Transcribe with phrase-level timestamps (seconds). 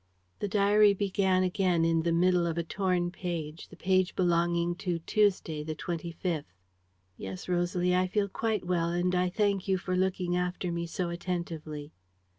[0.39, 4.97] The diary began again at the middle of a torn page, the page belonging to
[4.97, 6.45] Tuesday the 25th:
[7.17, 11.09] "'Yes, Rosalie, I feel quite well and I thank you for looking after me so
[11.09, 11.91] attentively.'